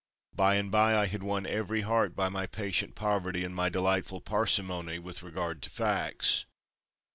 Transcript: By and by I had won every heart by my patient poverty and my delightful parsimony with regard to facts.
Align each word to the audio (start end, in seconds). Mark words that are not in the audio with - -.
By 0.33 0.55
and 0.55 0.71
by 0.71 0.97
I 0.97 1.05
had 1.05 1.21
won 1.21 1.45
every 1.45 1.81
heart 1.81 2.15
by 2.15 2.27
my 2.27 2.47
patient 2.47 2.95
poverty 2.95 3.43
and 3.43 3.53
my 3.53 3.69
delightful 3.69 4.19
parsimony 4.19 4.97
with 4.97 5.21
regard 5.21 5.61
to 5.61 5.69
facts. 5.69 6.47